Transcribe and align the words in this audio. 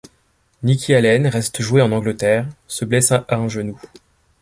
Nicky 0.63 0.95
Allen 0.95 1.27
reste 1.27 1.61
jouer 1.61 1.83
en 1.83 1.91
Angleterre, 1.91 2.47
se 2.67 2.85
blesse 2.85 3.11
à 3.11 3.25
un 3.29 3.47
genou. 3.47 3.79